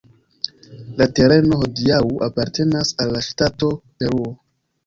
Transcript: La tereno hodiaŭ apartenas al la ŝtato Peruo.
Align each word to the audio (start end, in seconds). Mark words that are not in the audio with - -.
La 1.01 1.07
tereno 1.19 1.59
hodiaŭ 1.59 2.01
apartenas 2.29 2.95
al 3.05 3.15
la 3.19 3.25
ŝtato 3.29 3.71
Peruo. 4.01 4.35